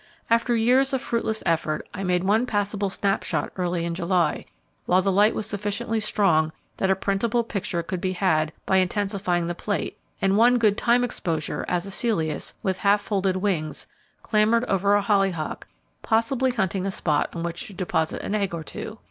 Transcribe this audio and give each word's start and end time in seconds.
After 0.31 0.55
years 0.55 0.93
of 0.93 1.01
fruitless 1.03 1.43
effort, 1.45 1.87
I 1.93 2.03
made 2.03 2.23
one 2.23 2.47
passable 2.47 2.89
snapshot 2.89 3.51
early 3.55 3.85
in 3.85 3.93
July, 3.93 4.45
while 4.87 5.03
the 5.03 5.11
light 5.11 5.35
was 5.35 5.45
sufficiently 5.45 5.99
strong 5.99 6.51
that 6.77 6.89
a 6.89 6.95
printable 6.95 7.43
picture 7.43 7.83
could 7.83 8.01
be 8.01 8.13
had 8.13 8.51
by 8.65 8.77
intensifying 8.77 9.45
the 9.45 9.53
plate, 9.53 9.99
and 10.19 10.35
one 10.37 10.57
good 10.57 10.75
time 10.75 11.03
exposure 11.03 11.65
as 11.67 11.85
a 11.85 11.91
Celeus, 11.91 12.55
with 12.63 12.79
half 12.79 12.99
folded 13.01 13.35
wings, 13.35 13.85
clambered 14.23 14.63
over 14.65 14.95
a 14.95 15.03
hollyhock, 15.03 15.67
possibly 16.01 16.49
hunting 16.49 16.87
a 16.87 16.91
spot 16.91 17.29
on 17.35 17.43
which 17.43 17.67
to 17.67 17.73
deposit 17.73 18.23
an 18.23 18.33
egg 18.33 18.55
or 18.55 18.63
two. 18.63 18.97